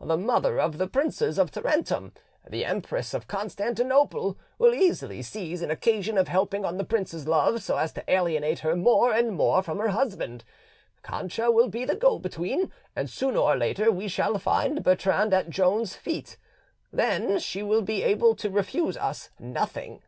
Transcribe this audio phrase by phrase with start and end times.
[0.00, 2.12] The mother of the Princes of Tarentum,
[2.48, 7.60] the Empress of Constantinople, will easily seize an occasion of helping on the princess's love
[7.60, 10.44] so as to alienate her more and more from her husband:
[11.02, 15.50] Cancha will be the go between, and sooner or later we shall find Bertrand at
[15.50, 16.36] Joan's feet.
[16.92, 20.04] Then she will be able to refuse us nothing."